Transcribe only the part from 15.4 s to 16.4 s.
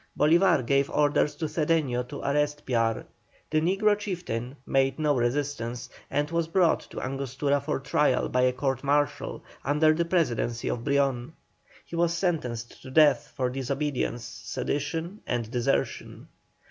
desertion.